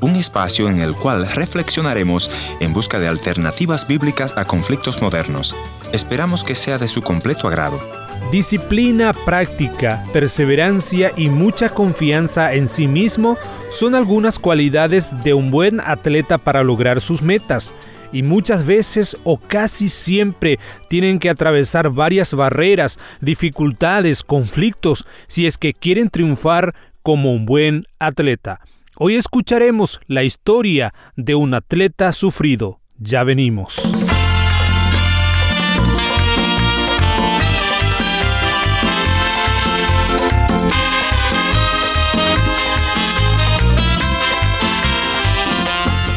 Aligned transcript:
Un 0.00 0.16
espacio 0.16 0.68
en 0.68 0.80
el 0.80 0.96
cual 0.96 1.28
reflexionaremos 1.28 2.28
en 2.58 2.72
busca 2.72 2.98
de 2.98 3.06
alternativas 3.06 3.86
bíblicas 3.86 4.36
a 4.36 4.46
conflictos 4.46 5.00
modernos. 5.00 5.54
Esperamos 5.92 6.42
que 6.42 6.56
sea 6.56 6.76
de 6.76 6.88
su 6.88 7.02
completo 7.02 7.46
agrado. 7.46 7.80
Disciplina, 8.32 9.12
práctica, 9.12 10.02
perseverancia 10.12 11.12
y 11.16 11.28
mucha 11.28 11.68
confianza 11.68 12.52
en 12.54 12.66
sí 12.66 12.88
mismo 12.88 13.38
son 13.70 13.94
algunas 13.94 14.40
cualidades 14.40 15.14
de 15.22 15.34
un 15.34 15.52
buen 15.52 15.78
atleta 15.78 16.36
para 16.36 16.64
lograr 16.64 17.00
sus 17.00 17.22
metas 17.22 17.74
y 18.10 18.24
muchas 18.24 18.66
veces 18.66 19.16
o 19.22 19.38
casi 19.38 19.88
siempre 19.88 20.58
tienen 20.88 21.20
que 21.20 21.30
atravesar 21.30 21.90
varias 21.90 22.34
barreras, 22.34 22.98
dificultades, 23.20 24.24
conflictos 24.24 25.06
si 25.28 25.46
es 25.46 25.58
que 25.58 25.74
quieren 25.74 26.10
triunfar 26.10 26.74
como 27.02 27.32
un 27.32 27.46
buen 27.46 27.84
atleta. 28.00 28.62
Hoy 28.98 29.16
escucharemos 29.16 30.00
la 30.06 30.22
historia 30.22 30.94
de 31.16 31.34
un 31.34 31.52
atleta 31.52 32.14
sufrido. 32.14 32.80
Ya 32.98 33.24
venimos. 33.24 34.05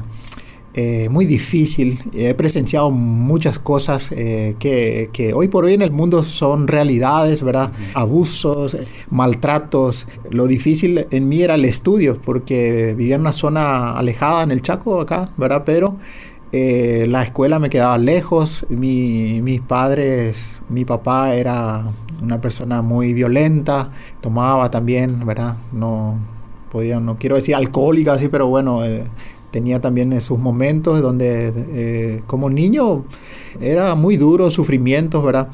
eh, 0.76 1.10
muy 1.10 1.26
difícil. 1.26 2.00
He 2.14 2.34
presenciado 2.36 2.92
muchas 2.92 3.58
cosas 3.58 4.12
eh, 4.12 4.56
que, 4.60 5.10
que, 5.12 5.34
hoy 5.34 5.48
por 5.48 5.66
hoy 5.66 5.74
en 5.74 5.82
el 5.82 5.92
mundo 5.92 6.24
son 6.24 6.68
realidades, 6.68 7.42
¿verdad? 7.42 7.72
Abusos, 7.96 8.78
maltratos. 9.10 10.08
Lo 10.30 10.46
difícil 10.46 11.08
en 11.10 11.28
mí 11.28 11.42
era 11.42 11.56
el 11.56 11.66
estudio, 11.66 12.20
porque 12.22 12.94
vivía 12.96 13.16
en 13.16 13.22
una 13.22 13.34
zona 13.34 13.98
alejada 13.98 14.44
en 14.44 14.52
el 14.52 14.62
Chaco, 14.62 15.02
acá, 15.02 15.32
¿verdad? 15.38 15.64
Pero 15.66 15.98
eh, 16.52 17.08
la 17.10 17.24
escuela 17.24 17.58
me 17.58 17.72
quedaba 17.72 17.98
lejos. 17.98 18.66
Mi, 18.70 19.42
mis 19.42 19.62
padres, 19.62 20.62
mi 20.70 20.86
papá 20.86 21.34
era 21.34 21.84
una 22.22 22.40
persona 22.40 22.84
muy 22.84 23.14
violenta, 23.14 23.90
tomaba 24.22 24.70
también, 24.70 25.26
¿verdad? 25.26 25.56
No, 25.72 26.16
podría, 26.72 27.00
no 27.00 27.18
quiero 27.18 27.38
decir 27.38 27.56
alcohólica 27.56 28.14
así, 28.14 28.28
pero 28.28 28.48
bueno, 28.48 28.84
tenía 29.52 29.80
también 29.82 30.20
sus 30.22 30.40
momentos 30.40 31.02
donde 31.02 31.54
eh, 31.74 32.22
como 32.28 32.50
niño 32.50 33.06
era 33.60 33.96
muy 33.96 34.16
duro, 34.18 34.52
sufrimientos, 34.52 35.24
¿verdad? 35.24 35.50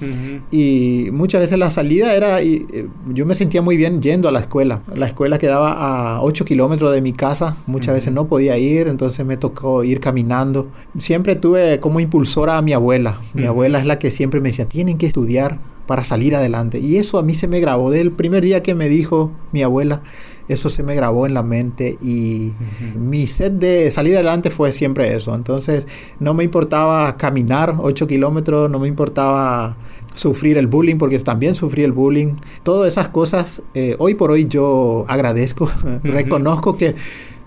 Y 0.52 1.08
muchas 1.12 1.42
veces 1.42 1.58
la 1.58 1.72
salida 1.72 2.14
era, 2.14 2.42
y, 2.42 2.66
eh, 2.74 2.88
yo 3.14 3.26
me 3.26 3.36
sentía 3.36 3.62
muy 3.62 3.78
bien 3.78 4.02
yendo 4.02 4.28
a 4.28 4.32
la 4.32 4.42
escuela. 4.42 4.82
La 4.94 5.08
escuela 5.08 5.38
quedaba 5.38 6.16
a 6.18 6.22
8 6.22 6.46
kilómetros 6.46 6.92
de 6.92 7.02
mi 7.02 7.14
casa, 7.14 7.58
muchas 7.68 7.96
veces 7.96 8.14
no 8.14 8.28
podía 8.28 8.58
ir, 8.58 8.88
entonces 8.88 9.26
me 9.26 9.38
tocó 9.38 9.84
ir 9.84 10.00
caminando. 10.00 10.68
Siempre 10.98 11.36
tuve 11.36 11.80
como 11.80 12.00
impulsora 12.00 12.58
a 12.58 12.62
mi 12.62 12.74
abuela. 12.74 13.20
Mi 13.34 13.46
abuela 13.46 13.80
es 13.80 13.86
la 13.86 13.98
que 13.98 14.12
siempre 14.12 14.42
me 14.42 14.50
decía, 14.50 14.66
tienen 14.66 14.98
que 14.98 15.06
estudiar 15.06 15.60
para 15.88 16.04
salir 16.04 16.36
adelante. 16.36 16.80
Y 16.80 16.98
eso 16.98 17.18
a 17.18 17.24
mí 17.24 17.34
se 17.34 17.48
me 17.48 17.60
grabó 17.60 17.92
del 17.92 18.12
primer 18.12 18.44
día 18.44 18.62
que 18.64 18.76
me 18.76 18.90
dijo 18.90 19.32
mi 19.52 19.62
abuela 19.62 20.02
eso 20.48 20.70
se 20.70 20.84
me 20.84 20.96
grabó 20.96 21.26
en 21.26 21.34
la 21.34 21.44
mente 21.44 21.98
y 22.02 22.54
mi 22.96 23.28
set 23.28 23.54
de 23.54 23.90
salir 23.92 24.16
adelante 24.16 24.50
fue 24.50 24.72
siempre 24.72 25.16
eso. 25.16 25.34
Entonces 25.34 25.88
no 26.20 26.34
me 26.34 26.44
importaba 26.44 27.18
caminar 27.18 27.76
8 27.80 28.08
kilómetros, 28.08 28.70
no 28.70 28.80
me 28.80 28.88
importaba 28.88 29.78
sufrir 30.16 30.58
el 30.58 30.68
bullying, 30.68 30.98
porque 30.98 31.20
también 31.20 31.56
sufrí 31.56 31.84
el 31.84 31.92
bullying. 31.92 32.36
Todas 32.64 32.92
esas 32.92 33.10
cosas, 33.10 33.62
eh, 33.74 33.96
hoy 34.00 34.16
por 34.16 34.32
hoy 34.32 34.48
yo 34.48 35.06
agradezco, 35.08 35.70
reconozco 36.04 36.78
que 36.78 36.96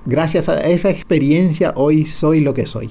gracias 0.06 0.48
a 0.48 0.66
esa 0.66 0.90
experiencia 0.90 1.72
hoy 1.76 2.04
soy 2.04 2.40
lo 2.40 2.54
que 2.54 2.66
soy. 2.66 2.88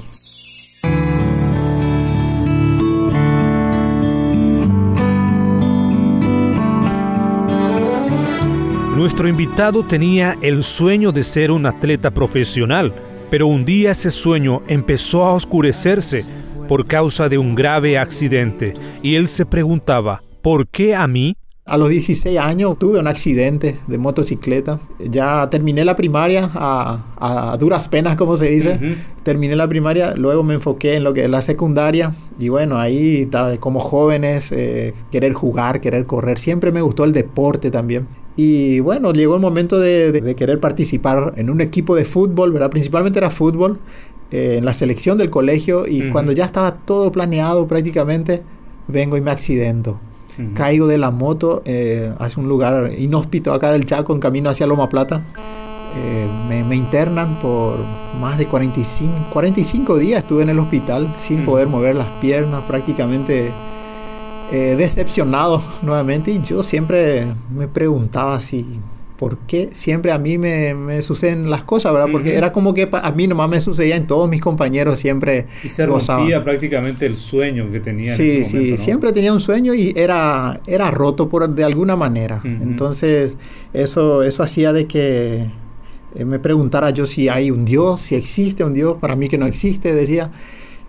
Nuestro 8.97 9.28
invitado 9.28 9.84
tenía 9.84 10.40
el 10.41 10.63
sueño 10.63 11.12
de 11.12 11.22
ser 11.22 11.52
un 11.52 11.68
atleta 11.68 12.09
profesional, 12.09 12.96
pero 13.30 13.46
un 13.46 13.63
día 13.63 13.91
ese 13.91 14.09
sueño 14.09 14.63
empezó 14.68 15.24
a 15.24 15.34
oscurecerse 15.34 16.25
por 16.68 16.88
causa 16.88 17.30
de 17.30 17.38
un 17.38 17.53
grave 17.53 18.00
accidente 18.00 18.74
y 19.03 19.13
él 19.13 19.28
se 19.28 19.46
preguntaba, 19.46 20.24
¿por 20.41 20.68
qué 20.68 20.96
a 20.96 21.06
mí? 21.06 21.36
A 21.66 21.78
los 21.78 21.90
16 21.90 22.40
años 22.40 22.80
tuve 22.80 23.00
un 23.00 23.06
accidente 23.06 23.78
de 23.86 23.97
motocicleta. 24.00 24.80
Ya 24.97 25.47
terminé 25.52 25.86
la 25.86 25.96
primaria 25.96 26.50
a, 26.56 27.56
duras 27.59 27.88
penas, 27.90 28.16
como 28.16 28.36
se 28.36 28.47
dice. 28.47 28.80
Terminé 29.22 29.56
la 29.56 29.68
primaria, 29.68 30.16
luego 30.16 30.44
me 30.44 30.56
enfoqué 30.56 30.96
en 30.96 31.03
lo 31.03 31.13
que 31.13 31.25
es 31.25 31.30
la 31.30 31.41
secundaria. 31.41 32.16
Y 32.40 32.50
bueno, 32.50 32.80
ahí 32.80 33.30
como 33.59 33.80
jóvenes, 33.80 34.52
eh, 34.52 34.96
querer 35.12 35.34
jugar, 35.34 35.81
querer 35.81 36.07
correr. 36.07 36.40
Siempre 36.40 36.72
me 36.72 36.81
gustó 36.81 37.03
el 37.03 37.13
deporte 37.13 37.69
también. 37.69 38.07
Y 38.38 38.81
bueno, 38.81 39.12
llegó 39.14 39.34
el 39.34 39.42
momento 39.42 39.80
de, 39.80 40.36
querer 40.38 40.59
participar 40.59 41.34
en 41.38 41.50
un 41.50 41.59
equipo 41.59 41.96
de 41.96 42.06
fútbol, 42.06 42.52
¿verdad? 42.52 42.70
Principalmente 42.70 43.18
era 43.18 43.31
fútbol, 43.31 43.80
eh, 44.30 44.58
en 44.59 44.66
la 44.66 44.74
selección 44.74 45.18
del 45.18 45.31
colegio. 45.31 45.88
Y 45.88 46.12
cuando 46.12 46.31
ya 46.31 46.46
estaba 46.46 46.72
todo 46.72 47.12
planeado 47.12 47.68
prácticamente, 47.68 48.44
vengo 48.88 49.18
y 49.18 49.22
me 49.22 49.31
accidento. 49.31 50.00
Caigo 50.53 50.86
de 50.86 51.00
la 51.00 51.09
moto 51.09 51.64
eh, 51.66 52.13
hacia 52.19 52.39
un 52.39 52.48
lugar 52.48 52.92
inhóspito 52.95 53.54
acá 53.54 53.72
del 53.72 53.88
Chaco, 53.88 54.13
en 54.13 54.19
camino 54.19 54.51
hacia 54.51 54.68
Loma 54.68 54.88
Plata. 54.88 55.24
Eh, 55.98 56.28
me, 56.48 56.63
me, 56.63 56.75
internan 56.75 57.40
por 57.40 57.80
más 58.22 58.38
de 58.38 58.45
45, 58.45 59.30
45 59.33 59.98
días. 59.98 60.22
Estuve 60.22 60.44
en 60.44 60.50
el 60.50 60.60
hospital 60.60 61.12
sin 61.18 61.44
poder 61.44 61.68
mover 61.68 61.95
las 61.95 62.07
piernas, 62.22 62.62
prácticamente 62.68 63.51
eh, 64.51 64.75
decepcionado 64.77 65.61
nuevamente 65.81 66.31
y 66.31 66.41
yo 66.41 66.63
siempre 66.63 67.25
me 67.49 67.67
preguntaba 67.67 68.39
si 68.39 68.65
por 69.17 69.38
qué 69.39 69.69
siempre 69.73 70.11
a 70.11 70.17
mí 70.19 70.38
me, 70.38 71.01
suceden 71.01 71.49
las 71.49 71.63
cosas, 71.63 71.91
¿verdad? 71.91 72.07
Porque 72.11 72.35
era 72.35 72.51
como 72.51 72.73
que 72.73 72.88
a 72.91 73.11
mí 73.11 73.27
nomás 73.27 73.49
me 73.49 73.59
sucedía 73.59 73.95
en 73.95 74.05
todos 74.05 74.29
mis 74.29 74.41
compañeros 74.41 74.99
siempre. 74.99 75.47
Y 75.63 75.69
se 75.69 75.85
rompía 75.85 76.44
prácticamente 76.44 77.05
el 77.07 77.17
sueño 77.17 77.71
que 77.71 77.79
tenía. 77.79 78.13
Sí, 78.13 78.45
sí, 78.45 78.77
siempre 78.77 79.11
tenía 79.13 79.33
un 79.33 79.41
sueño 79.41 79.73
y 79.73 79.94
era, 79.95 80.61
era 80.67 80.91
roto 80.91 81.27
por, 81.27 81.49
de 81.49 81.63
alguna 81.63 81.95
manera. 81.95 82.41
Entonces 82.44 83.38
eso, 83.73 84.23
eso 84.23 84.44
hacía 84.44 84.71
de 84.71 84.85
que 84.85 85.47
eh, 86.15 86.25
me 86.25 86.39
preguntara 86.39 86.91
yo 86.91 87.05
si 87.05 87.27
hay 87.27 87.51
un 87.51 87.65
Dios, 87.65 88.01
si 88.01 88.15
existe 88.15 88.63
un 88.63 88.73
Dios, 88.73 88.97
para 88.99 89.15
mí 89.15 89.29
que 89.29 89.38
no 89.38 89.45
existe, 89.45 89.94
decía. 89.94 90.31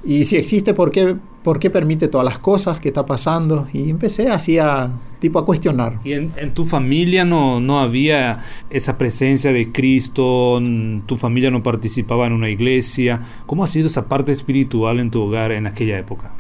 Y 0.05 0.26
si 0.26 0.37
existe, 0.37 0.75
¿por 0.75 0.90
qué, 0.90 1.16
¿por 1.49 1.59
qué 1.59 1.71
permite 1.71 2.09
todas 2.09 2.27
las 2.27 2.39
cosas 2.41 2.79
que 2.79 2.89
está 2.89 3.06
pasando? 3.06 3.67
Y 3.73 3.89
empecé 3.89 4.29
así 4.29 4.59
a 4.59 4.91
tipo 5.19 5.39
a 5.39 5.47
cuestionar. 5.47 5.99
¿Y 6.05 6.12
en, 6.12 6.31
tu 6.53 6.67
familia 6.67 7.25
no, 7.25 7.59
no 7.59 7.81
había 7.81 8.45
esa 8.69 8.99
presencia 8.99 9.50
de 9.50 9.73
Cristo? 9.73 10.61
¿Tu 11.06 11.17
familia 11.17 11.50
no 11.50 11.62
participaba 11.62 12.27
en 12.27 12.35
una 12.35 12.50
iglesia? 12.50 13.23
¿Cómo 13.47 13.65
ha 13.65 13.67
sido 13.67 13.87
esa 13.87 14.05
parte 14.05 14.31
espiritual 14.31 15.00
en 15.00 15.11
tu 15.11 15.23
hogar 15.23 15.53
en 15.53 15.67
aquella 15.67 15.99
época? 15.99 16.33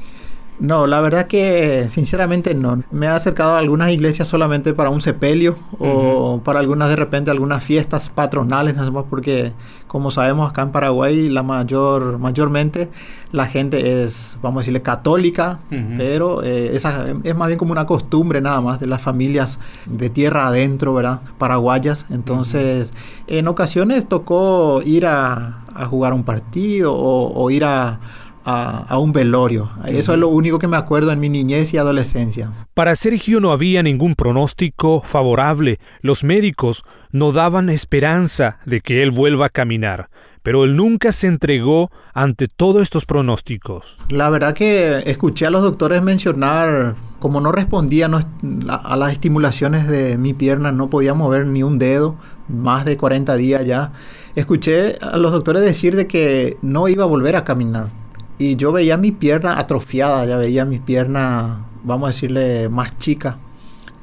No, 0.60 0.86
la 0.86 1.00
verdad 1.00 1.26
que 1.26 1.86
sinceramente 1.88 2.54
no. 2.54 2.82
Me 2.90 3.06
he 3.06 3.08
acercado 3.08 3.54
a 3.54 3.58
algunas 3.58 3.90
iglesias 3.90 4.26
solamente 4.26 4.74
para 4.74 4.90
un 4.90 5.00
sepelio 5.00 5.56
o 5.78 6.40
para 6.42 6.58
algunas 6.58 6.88
de 6.88 6.96
repente 6.96 7.30
algunas 7.30 7.62
fiestas 7.62 8.08
patronales, 8.08 8.74
nada 8.74 8.90
más 8.90 9.04
porque 9.08 9.52
como 9.86 10.10
sabemos 10.10 10.50
acá 10.50 10.62
en 10.62 10.70
Paraguay 10.70 11.28
la 11.28 11.42
mayor 11.42 12.18
mayormente 12.18 12.90
la 13.30 13.46
gente 13.46 14.02
es, 14.02 14.38
vamos 14.42 14.58
a 14.58 14.60
decirle, 14.60 14.82
católica, 14.82 15.60
pero 15.98 16.42
eh, 16.42 16.70
esa, 16.74 17.06
es 17.22 17.36
más 17.36 17.48
bien 17.48 17.58
como 17.58 17.72
una 17.72 17.84
costumbre 17.84 18.40
nada 18.40 18.60
más 18.62 18.80
de 18.80 18.86
las 18.86 19.02
familias 19.02 19.58
de 19.84 20.08
tierra 20.08 20.48
adentro, 20.48 20.94
¿verdad? 20.94 21.20
Paraguayas. 21.36 22.06
Entonces, 22.08 22.94
en 23.26 23.46
ocasiones 23.48 24.08
tocó 24.08 24.80
ir 24.82 25.06
a, 25.06 25.64
jugar 25.90 26.12
un 26.12 26.24
partido 26.24 26.92
o 26.92 27.50
ir 27.52 27.64
a 27.64 28.00
a, 28.44 28.98
un 28.98 29.12
velorio. 29.12 29.70
Eso 29.86 30.12
es 30.12 30.18
lo 30.18 30.28
único 30.28 30.58
que 30.58 30.68
me 30.68 30.76
acuerdo 30.76 31.12
en 31.12 31.20
mi 31.20 31.28
niñez 31.28 31.72
y 31.74 31.78
adolescencia. 31.78 32.50
Para 32.74 32.96
Sergio 32.96 33.40
no 33.40 33.52
había 33.52 33.82
ningún 33.82 34.14
pronóstico 34.14 35.02
favorable. 35.04 35.78
Los 36.00 36.24
médicos 36.24 36.84
no 37.10 37.32
daban 37.32 37.70
esperanza 37.70 38.58
de 38.64 38.80
que 38.80 39.02
él 39.02 39.10
vuelva 39.10 39.46
a 39.46 39.50
caminar. 39.50 40.08
Pero 40.42 40.64
él 40.64 40.76
nunca 40.76 41.12
se 41.12 41.26
entregó 41.26 41.90
ante 42.14 42.48
todos 42.48 42.82
estos 42.82 43.04
pronósticos. 43.04 43.96
La 44.08 44.30
verdad 44.30 44.54
que 44.54 45.02
escuché 45.04 45.46
a 45.46 45.50
los 45.50 45.62
doctores 45.62 46.02
mencionar, 46.02 46.94
como 47.18 47.40
no 47.40 47.52
respondía 47.52 48.08
a 48.08 48.96
las 48.96 49.12
estimulaciones 49.12 49.88
de 49.88 50.16
mi 50.16 50.32
pierna, 50.32 50.72
no 50.72 50.88
podía 50.88 51.12
mover 51.12 51.46
ni 51.46 51.62
un 51.62 51.78
dedo, 51.78 52.16
más 52.48 52.84
de 52.84 52.96
40 52.96 53.34
días 53.36 53.66
ya. 53.66 53.92
Escuché 54.36 54.96
a 55.02 55.16
los 55.18 55.32
doctores 55.32 55.62
decir 55.62 55.96
de 55.96 56.06
que 56.06 56.56
no 56.62 56.88
iba 56.88 57.04
a 57.04 57.08
volver 57.08 57.36
a 57.36 57.44
caminar 57.44 57.97
y 58.38 58.56
yo 58.56 58.72
veía 58.72 58.96
mi 58.96 59.12
pierna 59.12 59.58
atrofiada, 59.58 60.24
ya 60.24 60.36
veía 60.36 60.64
mi 60.64 60.78
pierna, 60.78 61.66
vamos 61.82 62.08
a 62.08 62.12
decirle, 62.12 62.68
más 62.68 62.96
chica. 62.98 63.38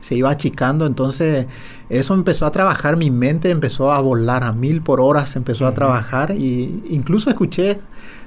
Se 0.02 0.16
iba 0.16 0.30
achicando, 0.30 0.86
entonces 0.86 1.48
eso 1.90 2.14
empezó 2.14 2.46
a 2.46 2.52
trabajar, 2.52 2.98
mi 2.98 3.10
mente 3.10 3.50
empezó 3.50 3.92
a 3.92 4.00
volar 4.02 4.44
a 4.44 4.52
mil 4.52 4.82
por 4.82 5.00
hora, 5.02 5.26
se 5.26 5.40
empezó 5.40 5.66
a 5.66 5.74
trabajar 5.74 6.32
y 6.32 6.84
incluso 6.90 7.30
escuché 7.30 7.80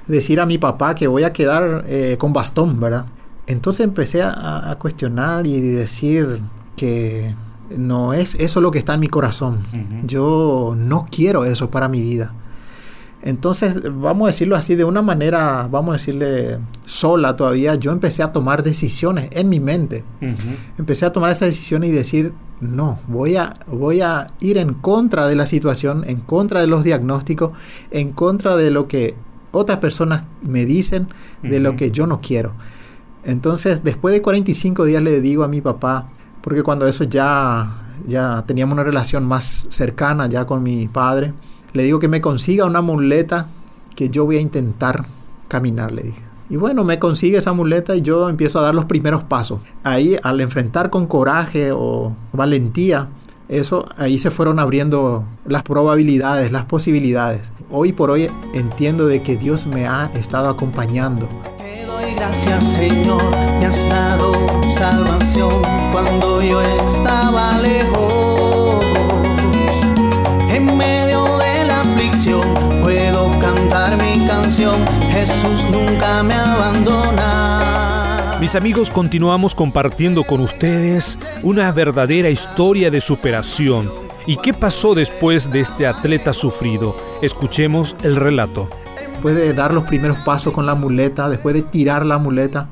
decir 0.07 0.41
a 0.41 0.45
mi 0.45 0.57
papá 0.57 0.95
que 0.95 1.07
voy 1.07 1.23
a 1.23 1.31
quedar 1.31 1.85
eh, 1.87 2.17
con 2.19 2.33
bastón, 2.33 2.79
¿verdad? 2.79 3.05
Entonces 3.47 3.85
empecé 3.85 4.21
a, 4.21 4.75
cuestionar 4.79 5.47
y 5.47 5.59
decir 5.59 6.39
que 6.75 7.33
no 7.75 8.13
es 8.13 8.35
eso 8.35 8.61
lo 8.61 8.71
que 8.71 8.79
está 8.79 8.93
en 8.93 8.99
mi 8.99 9.07
corazón. 9.07 9.59
Yo 10.05 10.75
no 10.77 11.07
quiero 11.09 11.45
eso 11.45 11.71
para 11.71 11.89
mi 11.89 12.01
vida. 12.01 12.33
Entonces, 13.21 13.75
vamos 13.93 14.27
a 14.27 14.31
decirlo 14.31 14.55
así, 14.55 14.75
de 14.75 14.85
una 14.85 15.01
manera, 15.01 15.67
vamos 15.69 15.89
a 15.89 15.97
decirle, 15.97 16.57
sola 16.85 17.35
todavía, 17.35 17.75
yo 17.75 17.91
empecé 17.91 18.23
a 18.23 18.31
tomar 18.31 18.63
decisiones 18.63 19.29
en 19.31 19.49
mi 19.49 19.59
mente. 19.59 20.03
Empecé 20.77 21.05
a 21.05 21.11
tomar 21.11 21.31
esas 21.31 21.49
decisiones 21.49 21.89
y 21.89 21.93
decir, 21.93 22.33
no, 22.61 22.99
voy 23.07 23.35
a, 23.35 23.53
voy 23.67 24.01
a 24.01 24.27
ir 24.39 24.57
en 24.57 24.73
contra 24.73 25.27
de 25.27 25.35
la 25.35 25.45
situación, 25.47 26.03
en 26.07 26.19
contra 26.21 26.61
de 26.61 26.67
los 26.67 26.83
diagnósticos, 26.83 27.51
en 27.91 28.13
contra 28.13 28.55
de 28.55 28.71
lo 28.71 28.87
que 28.87 29.15
otras 29.51 29.79
personas 29.79 30.23
me 30.41 30.65
dicen, 30.65 31.09
de 31.41 31.59
lo 31.59 31.75
que 31.75 31.91
yo 31.91 32.07
no 32.07 32.21
quiero. 32.21 32.53
Entonces, 33.25 33.83
después 33.83 34.13
de 34.13 34.21
45 34.21 34.85
días 34.85 35.01
le 35.01 35.19
digo 35.19 35.43
a 35.43 35.47
mi 35.49 35.59
papá, 35.59 36.07
porque 36.41 36.63
cuando 36.63 36.87
eso 36.87 37.03
ya, 37.03 37.81
ya 38.07 38.43
teníamos 38.47 38.73
una 38.73 38.83
relación 38.83 39.25
más 39.25 39.67
cercana 39.69 40.27
ya 40.27 40.45
con 40.45 40.63
mi 40.63 40.87
padre, 40.87 41.33
le 41.73 41.83
digo 41.83 41.99
que 41.99 42.07
me 42.07 42.21
consiga 42.21 42.65
una 42.65 42.81
muleta 42.81 43.47
que 43.95 44.09
yo 44.09 44.25
voy 44.25 44.37
a 44.37 44.41
intentar 44.41 45.05
caminar, 45.47 45.91
le 45.91 46.03
dije. 46.03 46.23
Y 46.49 46.55
bueno, 46.55 46.83
me 46.83 46.97
consigue 46.97 47.37
esa 47.37 47.53
muleta 47.53 47.95
y 47.95 48.01
yo 48.01 48.27
empiezo 48.27 48.59
a 48.59 48.63
dar 48.63 48.73
los 48.73 48.85
primeros 48.85 49.23
pasos. 49.23 49.59
Ahí, 49.83 50.17
al 50.23 50.41
enfrentar 50.41 50.89
con 50.89 51.05
coraje 51.05 51.71
o 51.71 52.15
valentía, 52.33 53.09
eso, 53.49 53.85
ahí 53.97 54.17
se 54.19 54.31
fueron 54.31 54.59
abriendo 54.59 55.25
las 55.45 55.63
probabilidades, 55.63 56.51
las 56.51 56.65
posibilidades. 56.65 57.51
Hoy 57.69 57.93
por 57.93 58.09
hoy 58.09 58.29
entiendo 58.53 59.05
de 59.05 59.21
que 59.21 59.37
Dios 59.37 59.67
me 59.67 59.87
ha 59.87 60.05
estado 60.15 60.49
acompañando. 60.49 61.29
Te 61.57 61.85
doy 61.85 62.15
gracias, 62.15 62.63
Señor, 62.63 63.21
me 63.59 63.65
has 63.67 63.89
dado 63.89 64.31
salvación 64.75 65.53
cuando 65.91 66.41
yo 66.41 66.61
estaba 66.61 67.59
lejos. 67.59 68.18
Cantar 73.69 74.01
mi 74.01 74.25
canción, 74.25 74.83
Jesús 75.11 75.63
nunca 75.69 76.23
me 76.23 76.33
abandona. 76.33 78.37
Mis 78.39 78.55
amigos, 78.55 78.89
continuamos 78.89 79.53
compartiendo 79.53 80.23
con 80.23 80.41
ustedes 80.41 81.19
una 81.43 81.71
verdadera 81.71 82.29
historia 82.29 82.89
de 82.89 82.99
superación. 82.99 83.91
¿Y 84.25 84.37
qué 84.37 84.55
pasó 84.55 84.95
después 84.95 85.51
de 85.51 85.59
este 85.59 85.85
atleta 85.85 86.33
sufrido? 86.33 86.95
Escuchemos 87.21 87.95
el 88.01 88.15
relato. 88.15 88.69
Después 89.11 89.35
de 89.35 89.53
dar 89.53 89.71
los 89.73 89.83
primeros 89.83 90.17
pasos 90.19 90.51
con 90.51 90.65
la 90.65 90.75
muleta, 90.75 91.29
después 91.29 91.53
de 91.53 91.61
tirar 91.61 92.05
la 92.05 92.17
muleta, 92.17 92.69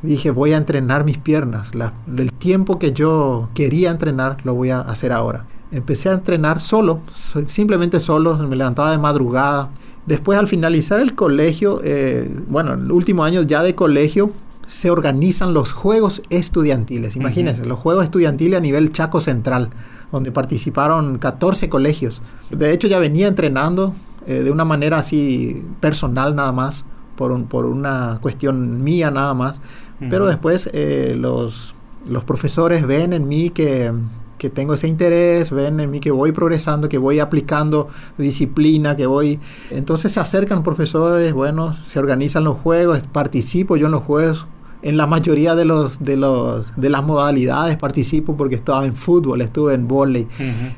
dije 0.00 0.30
voy 0.30 0.54
a 0.54 0.56
entrenar 0.56 1.04
mis 1.04 1.18
piernas. 1.18 1.72
el 2.16 2.32
tiempo 2.32 2.78
que 2.78 2.92
yo 2.92 3.50
quería 3.54 3.90
entrenar 3.90 4.38
lo 4.44 4.54
voy 4.54 4.70
a 4.70 4.80
hacer 4.80 5.12
ahora 5.12 5.44
empecé 5.72 6.08
a 6.08 6.12
entrenar 6.12 6.60
solo, 6.60 7.00
simplemente 7.46 8.00
solo, 8.00 8.36
me 8.36 8.56
levantaba 8.56 8.90
de 8.90 8.98
madrugada. 8.98 9.70
Después 10.10 10.36
al 10.40 10.48
finalizar 10.48 10.98
el 10.98 11.14
colegio, 11.14 11.80
eh, 11.84 12.28
bueno, 12.48 12.74
el 12.74 12.90
último 12.90 13.22
año 13.22 13.42
ya 13.42 13.62
de 13.62 13.76
colegio, 13.76 14.32
se 14.66 14.90
organizan 14.90 15.54
los 15.54 15.70
Juegos 15.70 16.22
Estudiantiles. 16.30 17.14
Imagínense, 17.14 17.64
los 17.64 17.78
Juegos 17.78 18.02
Estudiantiles 18.02 18.58
a 18.58 18.60
nivel 18.60 18.90
Chaco 18.90 19.20
Central, 19.20 19.70
donde 20.10 20.32
participaron 20.32 21.18
14 21.18 21.68
colegios. 21.68 22.22
De 22.50 22.72
hecho, 22.72 22.88
ya 22.88 22.98
venía 22.98 23.28
entrenando 23.28 23.94
eh, 24.26 24.42
de 24.42 24.50
una 24.50 24.64
manera 24.64 24.98
así 24.98 25.62
personal 25.78 26.34
nada 26.34 26.50
más, 26.50 26.84
por, 27.14 27.46
por 27.46 27.66
una 27.66 28.18
cuestión 28.20 28.82
mía 28.82 29.12
nada 29.12 29.32
más. 29.34 29.60
Pero 30.00 30.26
después 30.26 30.68
eh, 30.72 31.14
los, 31.16 31.76
los 32.08 32.24
profesores 32.24 32.84
ven 32.84 33.12
en 33.12 33.28
mí 33.28 33.50
que 33.50 33.92
que 34.40 34.48
tengo 34.48 34.72
ese 34.72 34.88
interés, 34.88 35.50
ven 35.50 35.80
en 35.80 35.90
mí 35.90 36.00
que 36.00 36.10
voy 36.10 36.32
progresando, 36.32 36.88
que 36.88 36.96
voy 36.96 37.20
aplicando 37.20 37.88
disciplina, 38.16 38.96
que 38.96 39.04
voy... 39.04 39.38
Entonces 39.70 40.12
se 40.12 40.18
acercan 40.18 40.62
profesores, 40.62 41.34
bueno, 41.34 41.76
se 41.84 41.98
organizan 41.98 42.44
los 42.44 42.56
juegos, 42.56 43.02
participo 43.12 43.76
yo 43.76 43.86
en 43.86 43.92
los 43.92 44.02
juegos, 44.02 44.46
en 44.80 44.96
la 44.96 45.06
mayoría 45.06 45.54
de 45.54 45.66
los 45.66 46.02
de 46.02 46.16
los 46.16 46.72
de 46.74 46.88
las 46.88 47.04
modalidades 47.04 47.76
participo 47.76 48.34
porque 48.38 48.54
estaba 48.54 48.86
en 48.86 48.94
fútbol, 48.94 49.42
estuve 49.42 49.74
en 49.74 49.86
volei 49.86 50.26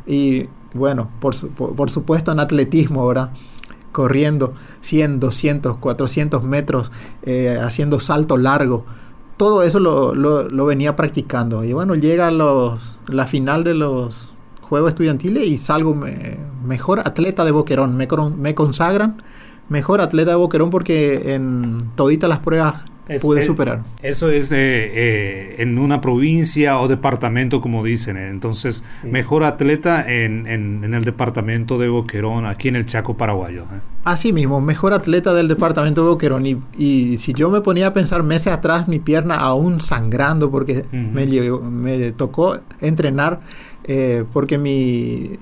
y 0.08 0.48
bueno, 0.75 1.08
por, 1.20 1.37
por, 1.54 1.88
supuesto 1.88 2.32
en 2.32 2.40
atletismo, 2.40 3.06
¿verdad? 3.06 3.30
Corriendo 3.92 4.54
100, 4.80 5.20
200, 5.20 5.76
400 5.76 6.42
metros, 6.42 6.90
eh, 7.22 7.60
haciendo 7.62 8.00
salto 8.00 8.37
largo 8.37 8.84
todo 9.42 9.64
eso 9.64 9.80
lo, 9.80 10.14
lo, 10.14 10.66
venía 10.66 10.94
practicando. 10.94 11.64
Y 11.64 11.72
bueno, 11.72 11.96
llega 11.96 12.30
los, 12.30 13.00
la 13.08 13.26
final 13.26 13.64
de 13.64 13.75
los 13.75 14.32
Juegos 14.61 14.90
Estudiantiles 14.90 15.49
y 15.49 15.58
salgo 15.58 15.96
mejor 16.64 17.00
atleta 17.00 17.44
de 17.44 17.50
Boquerón. 17.50 17.96
Me, 17.96 18.06
me 18.38 18.54
consagran 18.54 19.20
mejor 19.68 20.00
atleta 20.00 20.30
de 20.30 20.37
Boquerón 20.37 20.70
porque 20.70 21.34
en 21.34 21.90
toditas 21.96 22.30
las 22.30 22.38
pruebas 22.38 22.84
pude 23.21 23.45
superar. 23.45 23.83
Eso 24.02 24.31
es 24.31 24.50
eh, 24.52 25.57
en 25.59 25.78
una 25.78 26.00
provincia 26.00 26.78
o 26.78 26.88
departamento, 26.88 27.61
como 27.61 27.85
dicen. 27.85 28.16
Entonces, 28.16 28.85
mejor 29.04 29.45
atleta 29.45 30.04
en, 30.07 30.47
en, 30.47 30.95
el 30.95 31.04
departamento 31.04 31.78
de 31.78 31.88
Boquerón, 31.88 32.47
aquí 32.47 32.69
en 32.69 32.76
el 32.76 32.87
Chaco 32.87 33.16
paraguayo. 33.16 33.62
¿eh? 33.62 33.81
Así 34.04 34.33
mismo, 34.33 34.61
mejor 34.61 34.92
atleta 34.92 35.33
del 35.35 35.49
departamento 35.49 36.02
de 36.02 36.09
Boquerón. 36.11 36.47
Y, 36.47 36.59
y, 36.76 37.19
si 37.19 37.33
yo 37.33 37.50
me 37.50 37.61
ponía 37.61 37.88
a 37.88 37.92
pensar 37.92 38.23
meses 38.23 38.52
atrás, 38.52 38.88
mi 38.88 38.99
pierna 38.99 39.37
aún 39.37 39.81
sangrando 39.81 40.50
porque 40.50 40.85
me, 40.92 41.26
me 41.26 42.12
tocó 42.12 42.57
entrenar 42.81 43.40
eh, 43.85 44.25
porque 44.33 44.59
mi, 44.59 45.38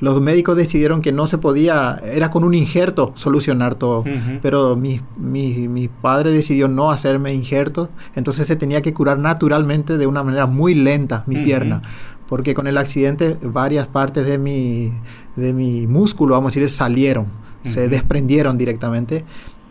los 0.00 0.20
médicos 0.20 0.56
decidieron 0.56 1.00
que 1.00 1.12
no 1.12 1.28
se 1.28 1.38
podía, 1.38 1.96
era 2.04 2.30
con 2.30 2.42
un 2.42 2.54
injerto 2.54 3.12
solucionar 3.14 3.76
todo, 3.76 4.04
pero 4.42 4.76
mi, 4.76 5.00
mi, 5.16 5.68
mi, 5.68 5.86
padre 5.86 6.32
decidió 6.32 6.66
no 6.66 6.90
hacerme 7.06 7.32
injertos, 7.32 7.88
entonces 8.14 8.46
se 8.46 8.56
tenía 8.56 8.82
que 8.82 8.92
curar 8.92 9.18
naturalmente 9.18 9.96
de 9.96 10.06
una 10.06 10.22
manera 10.22 10.46
muy 10.46 10.74
lenta 10.74 11.22
mi 11.26 11.36
pierna, 11.44 11.82
porque 12.28 12.54
con 12.54 12.66
el 12.66 12.78
accidente 12.78 13.36
varias 13.42 13.86
partes 13.86 14.26
de 14.26 14.38
mi, 14.38 14.92
de 15.36 15.52
mi 15.52 15.86
músculo, 15.86 16.34
vamos 16.34 16.52
a 16.52 16.60
decir, 16.60 16.68
salieron, 16.68 17.26
se 17.64 17.88
desprendieron 17.88 18.58
directamente 18.58 19.24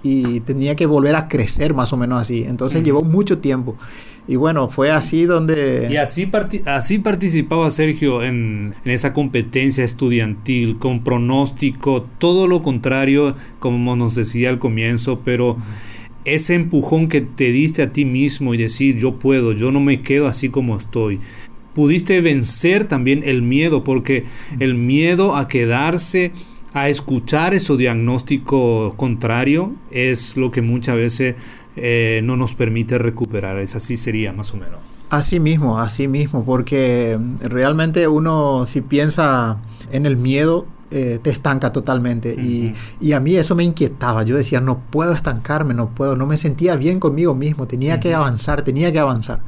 y 0.04 0.40
tenía 0.42 0.76
que 0.76 0.86
volver 0.86 1.16
a 1.16 1.28
crecer 1.28 1.74
más 1.74 1.92
o 1.92 1.98
menos 1.98 2.22
así, 2.22 2.44
entonces 2.44 2.84
llevó 2.84 3.04
mucho 3.04 3.40
tiempo. 3.40 3.76
y 4.28 4.38
bueno, 4.38 4.70
fue 4.70 4.92
así 4.92 5.26
donde... 5.26 5.88
Y 5.92 5.98
así, 5.98 6.30
así 6.66 7.00
participaba 7.00 7.70
Sergio 7.70 8.24
en, 8.24 8.74
en, 8.84 8.92
esa 8.92 9.14
competencia 9.14 9.84
estudiantil, 9.84 10.80
con 10.80 11.04
pronóstico, 11.04 12.08
todo 12.18 12.48
lo 12.48 12.64
contrario, 12.64 13.36
como 13.60 13.96
nos 13.96 14.16
decía 14.16 14.50
al 14.50 14.60
comienzo, 14.60 15.22
pero 15.24 15.58
ese 16.26 16.56
empujón 16.56 17.08
que 17.08 17.22
te 17.22 17.52
diste 17.52 17.84
a 17.84 17.94
ti 17.94 18.04
mismo 18.04 18.54
y 18.54 18.58
decir, 18.58 18.98
yo 18.98 19.14
puedo, 19.14 19.54
yo 19.54 19.72
no 19.72 19.80
me 19.80 20.02
quedo 20.02 20.28
así 20.28 20.50
como 20.50 20.78
estoy. 20.78 21.20
Pudiste 21.74 22.22
vencer 22.22 22.88
también 22.88 23.24
el 23.26 23.42
miedo, 23.42 23.84
porque 23.84 24.26
el 24.60 24.76
miedo 24.76 25.36
a 25.36 25.48
quedarse 25.48 26.32
a 26.74 26.90
escuchar 26.90 27.54
ese 27.54 27.78
diagnóstico 27.78 28.94
contrario 28.98 29.74
es 29.92 30.36
lo 30.36 30.52
que 30.52 30.62
muchas 30.62 30.98
veces 30.98 31.36
eh, 31.76 32.22
no 32.24 32.38
nos 32.38 32.56
permite 32.56 32.98
recuperar. 32.98 33.60
Es 33.60 33.76
así 33.76 33.98
sería 33.98 34.34
más 34.34 34.54
o 34.54 34.58
menos. 34.58 34.80
Así 35.10 35.40
mismo, 35.40 35.80
así 35.80 36.08
mismo, 36.08 36.44
porque 36.44 37.18
realmente 37.42 38.08
uno 38.08 38.66
si 38.66 38.82
piensa 38.82 39.62
en 39.92 40.06
el 40.06 40.18
miedo, 40.18 40.66
eh, 40.92 41.20
te 41.22 41.30
estanca 41.30 41.72
totalmente. 41.72 42.34
y, 42.34 42.74
y, 43.02 43.14
a 43.14 43.20
mí 43.20 43.36
eso 43.36 43.56
me 43.56 43.64
inquietaba. 43.64 44.24
Yo 44.24 44.38
decía, 44.38 44.62
no 44.62 44.80
puedo 44.80 45.14
estancarme, 45.14 45.74
no 45.74 45.90
puedo, 45.90 46.16
no 46.16 46.26
me 46.26 46.38
sentía 46.38 46.76
bien 46.76 47.00
conmigo 47.00 47.36
mismo, 47.36 47.68
tenía 47.68 48.00
que 48.00 48.14
avanzar, 48.14 48.62
tenía 48.62 48.92
que 48.92 49.00
avanzar. 49.00 49.42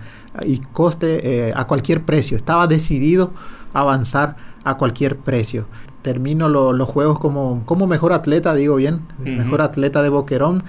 Y 0.46 0.60
coste 0.60 1.48
eh, 1.50 1.54
a 1.56 1.66
cualquier 1.66 2.04
precio. 2.04 2.38
Estaba 2.38 2.68
decidido 2.68 3.34
a 3.74 3.82
avanzar 3.82 4.36
a 4.64 4.78
cualquier 4.78 5.18
precio. 5.18 5.68
Termino 6.02 6.50
los 6.50 6.88
juegos 6.88 7.20
como, 7.20 7.64
como 7.66 7.88
mejor 7.88 8.14
atleta, 8.14 8.54
digo 8.54 8.76
bien, 8.76 9.02
mejor 9.20 9.62
atleta 9.62 10.02
de 10.02 10.10
Boquerón 10.10 10.64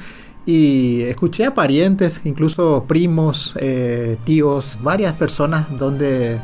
y 0.48 1.02
escuché 1.02 1.44
a 1.44 1.52
parientes, 1.52 2.22
incluso 2.24 2.86
primos, 2.88 3.54
eh, 3.60 4.16
tíos, 4.24 4.78
varias 4.82 5.12
personas 5.12 5.66
donde 5.78 6.38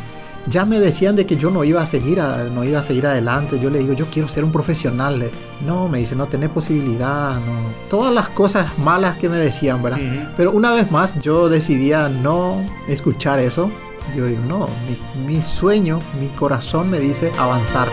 ya 0.47 0.65
me 0.65 0.79
decían 0.79 1.17
de 1.17 1.27
que 1.27 1.37
yo 1.37 1.51
no 1.51 1.65
iba 1.65 1.83
a 1.83 1.87
seguir 1.87 2.19
no 2.53 2.65
iba 2.65 2.81
a 2.81 2.83
seguir 2.83 3.07
adelante. 3.07 3.59
Yo 3.61 3.71
le 3.71 3.79
digo, 3.79 3.93
yo 3.93 4.07
quiero 4.07 4.29
ser 4.29 4.45
un 4.45 4.53
profesional. 4.53 5.31
No, 5.65 5.89
me 5.89 5.99
dice, 5.99 6.15
no 6.17 6.27
tenés 6.27 6.51
posibilidad, 6.51 7.35
no. 7.35 7.75
Todas 7.89 8.13
las 8.13 8.29
cosas 8.29 8.79
malas 8.79 9.17
que 9.17 9.29
me 9.29 9.37
decían, 9.37 9.83
¿verdad? 9.83 9.99
Pero 10.37 10.53
una 10.53 10.73
vez 10.73 10.91
más 10.91 11.21
yo 11.21 11.49
decidía 11.49 12.09
no 12.09 12.65
escuchar 12.89 13.39
eso. 13.39 13.71
Yo 14.15 14.27
digo, 14.27 14.43
no, 14.47 14.69
mi, 15.17 15.35
mi 15.35 15.43
sueño, 15.43 15.99
mi 16.21 16.29
corazón 16.29 16.91
me 16.91 17.01
dice 17.01 17.33
avanzar. 17.39 17.89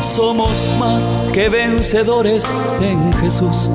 Somos 0.00 0.68
más 0.78 1.16
que 1.32 1.48
vencedores 1.48 2.44
en 2.80 3.12
Jesús 3.14 3.70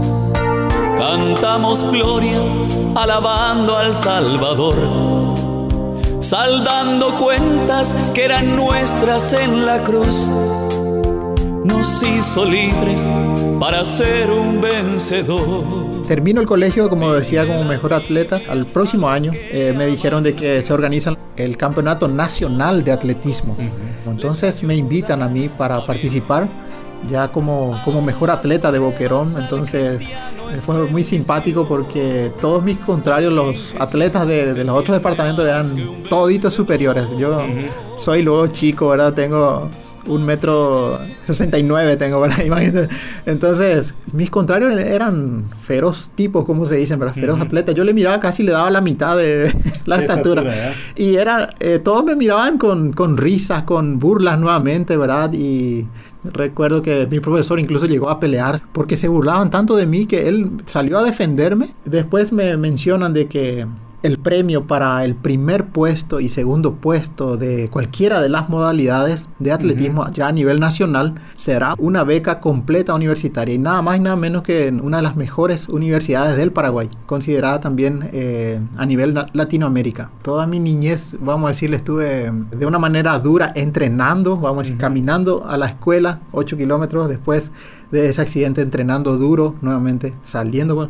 cantamos 1.00 1.90
gloria 1.92 2.42
alabando 2.94 3.78
al 3.78 3.96
Salvador, 3.96 4.76
saldando 6.20 7.18
cuentas 7.18 7.96
que 8.14 8.26
eran 8.26 8.56
nuestras 8.56 9.34
en 9.34 9.66
la 9.66 9.84
cruz. 9.84 10.28
Nos 11.66 12.04
hizo 12.04 12.46
libres 12.46 13.10
para 13.60 13.84
ser 13.84 14.30
un 14.32 14.62
vencedor. 14.62 16.04
Termino 16.08 16.42
el 16.42 16.48
colegio, 16.48 16.90
como 16.90 17.14
decía, 17.14 17.46
como 17.46 17.64
mejor 17.64 17.94
atleta. 17.94 18.42
Al 18.50 18.66
próximo 18.66 19.10
año 19.10 19.32
eh, 19.34 19.74
me 19.78 19.86
dijeron 19.86 20.24
de 20.24 20.36
que 20.36 20.62
se 20.64 20.74
organiza 20.74 21.16
el 21.38 21.56
Campeonato 21.56 22.08
Nacional 22.08 22.84
de 22.84 22.92
Atletismo. 22.92 23.56
Entonces 24.08 24.64
me 24.64 24.76
invitan 24.76 25.22
a 25.22 25.28
mí 25.28 25.50
para 25.50 25.86
participar 25.86 26.50
ya 27.10 27.30
como, 27.30 27.80
como 27.86 28.02
mejor 28.02 28.32
atleta 28.32 28.72
de 28.72 28.80
Boquerón. 28.80 29.36
Entonces 29.38 30.02
fue 30.58 30.86
muy 30.90 31.04
simpático 31.04 31.68
porque 31.68 32.32
todos 32.42 32.64
mis 32.64 32.78
contrarios, 32.80 33.34
los 33.34 33.76
atletas 33.80 34.28
de, 34.28 34.54
los 34.64 34.76
otros 34.76 34.98
departamentos 34.98 35.46
eran 35.46 36.04
toditos 36.10 36.54
superiores. 36.54 37.08
Yo 37.18 37.46
soy 37.98 38.24
luego 38.24 38.48
chico, 38.48 38.90
¿verdad? 38.90 39.14
Tengo 39.14 39.70
un 40.06 40.26
metro 40.26 41.00
sesenta 41.24 41.58
y 41.58 41.64
nueve 41.64 41.96
tengo, 41.98 42.20
¿verdad? 42.20 42.40
Entonces, 43.26 43.94
mis 44.12 44.30
contrarios 44.30 44.78
eran 44.80 45.46
feroz 45.62 46.12
tipos, 46.16 46.46
como 46.46 46.66
se 46.66 46.76
dicen, 46.76 47.00
¿verdad? 47.00 47.16
Feroz 47.16 47.40
atletas. 47.40 47.76
Yo 47.76 47.84
le 47.84 47.94
miraba 47.94 48.20
casi 48.20 48.44
le 48.44 48.52
daba 48.52 48.72
la 48.72 48.82
mitad 48.82 49.18
de 49.18 49.54
la 49.86 49.98
estatura. 49.98 50.44
y 50.96 51.16
era, 51.16 51.50
eh, 51.60 51.80
todos 51.80 52.04
me 52.04 52.16
miraban 52.16 52.58
con, 52.58 52.94
con 52.94 53.18
risas, 53.18 53.64
con 53.64 54.00
burlas 54.00 54.40
nuevamente, 54.40 54.98
¿verdad? 54.98 55.32
Y 55.34 55.88
Recuerdo 56.24 56.82
que 56.82 57.08
mi 57.08 57.20
profesor 57.20 57.60
incluso 57.60 57.86
llegó 57.86 58.10
a 58.10 58.20
pelear 58.20 58.60
porque 58.74 58.96
se 58.96 59.08
burlaban 59.08 59.50
tanto 59.50 59.76
de 59.76 59.86
mí 59.86 60.06
que 60.06 60.28
él 60.28 60.50
salió 60.66 61.00
a 61.00 61.04
defenderme. 61.04 61.74
Después 61.86 62.32
me 62.32 62.58
mencionan 62.58 63.14
de 63.14 63.28
que 63.28 63.66
el 64.02 64.18
premio 64.18 64.66
para 64.66 65.04
el 65.04 65.16
primer 65.16 65.68
puesto 65.68 66.20
y 66.20 66.30
segundo 66.30 66.76
puesto 66.76 67.36
de 67.36 67.70
cualquiera 67.70 68.22
de 68.22 68.30
las 68.30 68.50
modalidades 68.50 69.28
de 69.40 69.52
atletismo 69.52 70.10
ya 70.12 70.30
a 70.30 70.32
nivel 70.32 70.60
nacional 70.60 71.16
será 71.36 71.76
una 71.78 72.04
beca 72.04 72.40
completa 72.40 72.94
universitaria 72.94 73.56
y 73.56 73.58
nada 73.58 73.82
más 73.82 73.98
y 73.98 74.00
nada 74.00 74.16
menos 74.16 74.44
que 74.44 74.70
una 74.82 74.98
de 74.98 75.04
las 75.04 75.18
mejores 75.18 75.68
universidades 75.68 76.38
del 76.38 76.52
Paraguay, 76.52 76.90
considerada 77.06 77.60
también 77.60 78.10
eh, 78.14 78.62
a 78.78 78.86
nivel 78.86 79.20
Latinoamérica. 79.34 80.12
Toda 80.22 80.48
mi 80.48 80.60
niñez, 80.60 81.10
vamos 81.20 81.48
a 81.48 81.50
decirle, 81.50 81.78
estuve 81.78 82.32
de 82.52 82.66
una 82.66 82.80
manera 82.80 83.18
dura 83.20 83.52
entrenando, 83.56 84.38
vamos 84.38 84.60
a 84.60 84.62
decir, 84.64 84.78
caminando 84.78 85.46
a 85.46 85.58
la 85.58 85.68
escuela, 85.68 86.22
8 86.32 86.58
kilómetros 86.58 87.10
después 87.10 87.52
de 87.92 88.10
ese 88.10 88.22
accidente, 88.22 88.62
entrenando 88.62 89.18
duro 89.18 89.56
nuevamente, 89.62 90.14
saliendo. 90.24 90.90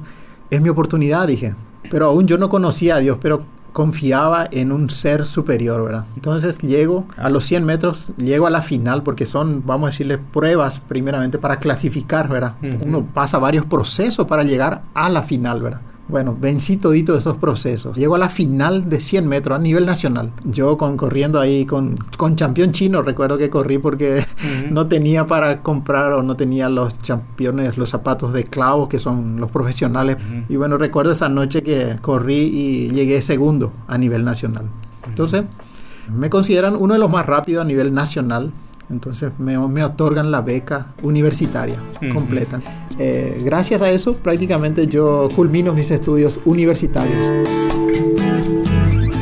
Es 0.50 0.62
mi 0.62 0.70
oportunidad, 0.70 1.28
dije 1.28 1.56
pero 1.90 2.08
aún 2.08 2.28
yo 2.28 2.38
no 2.38 2.50
conocía 2.50 2.96
a 2.96 3.00
Dios, 3.00 3.18
pero 3.22 3.44
confiaba 3.74 4.48
en 4.52 4.72
un 4.72 4.90
ser 4.90 5.26
superior, 5.26 5.84
¿verdad? 5.84 6.06
Entonces 6.16 6.58
llego 6.60 7.06
a 7.18 7.30
los 7.30 7.46
100 7.46 7.66
metros, 7.66 8.12
llego 8.18 8.48
a 8.48 8.50
la 8.50 8.62
final, 8.62 9.04
porque 9.04 9.26
son, 9.26 9.64
vamos 9.66 9.88
a 9.88 9.92
decirle, 9.92 10.18
pruebas 10.18 10.80
primeramente 10.80 11.38
para 11.38 11.60
clasificar, 11.60 12.28
¿verdad? 12.28 12.56
Uno 12.82 13.06
pasa 13.14 13.38
varios 13.38 13.66
procesos 13.66 14.28
para 14.28 14.44
llegar 14.44 14.82
a 14.94 15.10
la 15.10 15.24
final, 15.24 15.62
¿verdad? 15.62 15.82
Bueno, 16.10 16.36
vencí 16.40 16.78
todito 16.78 17.16
esos 17.16 17.38
procesos. 17.38 17.96
Llego 17.96 18.16
a 18.16 18.18
la 18.18 18.30
final 18.30 18.90
de 18.90 19.00
100 19.00 19.28
metros 19.28 19.60
a 19.60 19.62
nivel 19.62 19.86
nacional. 19.86 20.32
Yo 20.44 20.76
con, 20.76 20.98
corriendo 20.98 21.40
ahí 21.40 21.68
con, 21.68 21.98
con 22.18 22.34
campeón 22.34 22.72
chino, 22.72 23.04
recuerdo 23.04 23.38
que 23.38 23.52
corrí 23.52 23.78
porque 23.78 24.26
no 24.72 24.88
tenía 24.88 25.28
para 25.28 25.62
comprar 25.62 26.14
o 26.14 26.24
no 26.24 26.36
tenía 26.36 26.68
los 26.68 26.98
championes, 27.00 27.78
los 27.78 27.90
zapatos 27.90 28.34
de 28.34 28.44
clavos 28.44 28.90
que 28.90 28.98
son 28.98 29.40
los 29.40 29.52
profesionales. 29.52 30.18
Y 30.50 30.56
bueno, 30.56 30.80
recuerdo 30.80 31.12
esa 31.12 31.30
noche 31.30 31.62
que 31.62 31.98
corrí 32.02 32.50
y 32.52 32.90
llegué 32.90 33.22
segundo 33.22 33.72
a 33.88 33.96
nivel 34.00 34.26
nacional. 34.26 34.66
Entonces, 35.08 35.44
me 36.12 36.32
consideran 36.32 36.76
uno 36.76 36.96
de 36.96 37.00
los 37.00 37.12
más 37.12 37.28
rápidos 37.28 37.62
a 37.62 37.68
nivel 37.68 37.94
nacional 37.94 38.52
entonces 38.90 39.32
me, 39.38 39.58
otorgan 39.58 40.32
la 40.32 40.42
beca 40.42 40.88
universitaria 41.04 41.78
completa. 42.14 42.60
Eh, 42.98 43.42
gracias 43.44 43.82
a 43.82 43.90
eso 43.90 44.16
prácticamente 44.16 44.88
yo 44.88 45.30
culmino 45.36 45.74
mis 45.74 45.92
estudios 45.92 46.40
universitarios. 46.46 48.29